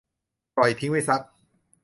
[0.55, 1.21] ปล่อยทิ้งไว้สัก